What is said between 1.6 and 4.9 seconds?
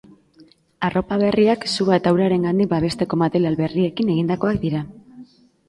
sua eta urarengandik babesteko material berriekin egindakoak dira.